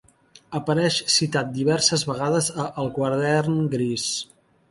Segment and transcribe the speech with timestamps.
[0.59, 4.09] Apareix citat diverses vegades a El quadern gris.